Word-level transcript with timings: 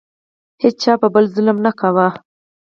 هیچا 0.63 0.93
په 1.01 1.07
بل 1.13 1.23
ظلم 1.35 1.57
نه 1.65 1.71
کاوه. 1.79 2.07